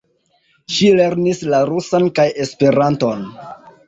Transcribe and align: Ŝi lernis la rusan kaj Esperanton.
Ŝi 0.77 0.87
lernis 0.99 1.41
la 1.53 1.59
rusan 1.71 2.07
kaj 2.21 2.25
Esperanton. 2.47 3.23